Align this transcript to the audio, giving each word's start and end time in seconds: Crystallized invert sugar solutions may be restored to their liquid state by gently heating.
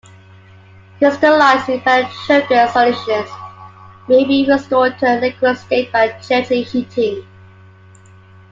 Crystallized 0.97 1.69
invert 1.69 2.11
sugar 2.25 2.67
solutions 2.69 3.29
may 4.07 4.25
be 4.25 4.47
restored 4.49 4.97
to 4.97 5.01
their 5.05 5.21
liquid 5.21 5.55
state 5.59 5.91
by 5.91 6.07
gently 6.23 6.63
heating. 6.63 7.23